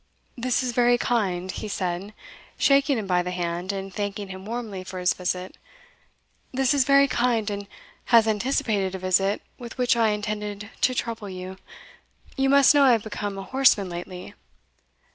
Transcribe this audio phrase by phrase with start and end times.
[0.35, 2.15] "This is very kind," he said,
[2.57, 5.57] shaking him by the hand, and thanking him warmly for his visit
[6.51, 7.67] "this is very kind, and
[8.05, 11.55] has anticipated a visit with which I intended to trouble you.
[12.35, 14.33] You must know I have become a horseman lately."